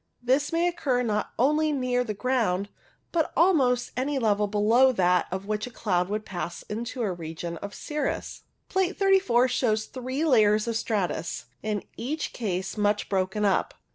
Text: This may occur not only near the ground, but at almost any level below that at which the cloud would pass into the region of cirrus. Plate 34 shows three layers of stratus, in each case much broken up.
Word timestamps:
This 0.23 0.51
may 0.51 0.67
occur 0.67 1.03
not 1.03 1.29
only 1.37 1.71
near 1.71 2.03
the 2.03 2.15
ground, 2.15 2.69
but 3.11 3.25
at 3.25 3.31
almost 3.37 3.91
any 3.95 4.17
level 4.17 4.47
below 4.47 4.91
that 4.91 5.27
at 5.31 5.45
which 5.45 5.65
the 5.65 5.69
cloud 5.69 6.09
would 6.09 6.25
pass 6.25 6.63
into 6.63 7.01
the 7.01 7.11
region 7.13 7.57
of 7.57 7.75
cirrus. 7.75 8.41
Plate 8.67 8.97
34 8.97 9.47
shows 9.47 9.85
three 9.85 10.25
layers 10.25 10.67
of 10.67 10.75
stratus, 10.75 11.45
in 11.61 11.83
each 11.97 12.33
case 12.33 12.77
much 12.79 13.09
broken 13.09 13.45
up. 13.45 13.75